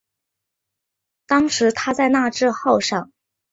[1.27, 3.11] 当时他在那智号上。